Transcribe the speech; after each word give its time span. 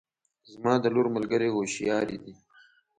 زما 0.51 0.73
د 0.79 0.85
لور 0.93 1.07
ملګرې 1.15 1.47
هوښیارې 1.55 2.17
دي 2.23 2.33